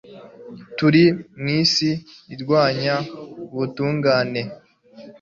Turi 0.77 1.03
mu 1.41 1.47
isi 1.61 1.89
irwanya 2.33 2.95
ubutungane 3.53 4.41